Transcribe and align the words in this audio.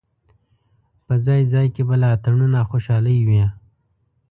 په 1.05 1.13
ځای 1.25 1.41
ځای 1.53 1.67
کې 1.75 1.81
به 1.87 1.95
لا 2.01 2.09
اتڼونه 2.15 2.57
او 2.61 2.69
خوشالۍ 2.71 3.19
وې. 3.27 3.43